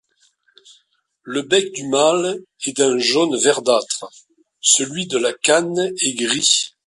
Le 1.21 1.43
bec 1.43 1.71
du 1.73 1.85
mâle 1.87 2.39
est 2.65 2.75
d'un 2.75 2.97
jaune 2.97 3.37
verdâtre, 3.37 4.09
celui 4.59 5.05
de 5.05 5.19
la 5.19 5.31
cane 5.31 5.91
est 6.01 6.13
gris. 6.15 6.73